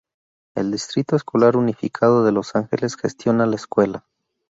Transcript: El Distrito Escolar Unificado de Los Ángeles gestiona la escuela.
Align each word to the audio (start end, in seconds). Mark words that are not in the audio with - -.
El 0.55 0.71
Distrito 0.71 1.15
Escolar 1.15 1.55
Unificado 1.55 2.25
de 2.25 2.31
Los 2.31 2.55
Ángeles 2.55 2.95
gestiona 2.97 3.45
la 3.45 3.55
escuela. 3.55 4.03